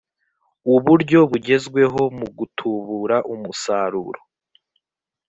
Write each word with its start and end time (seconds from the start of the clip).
uburyo 0.73 1.19
bugezweho 1.29 2.01
mu 2.17 2.27
gutubura 2.37 3.17
umusaruro 3.33 4.19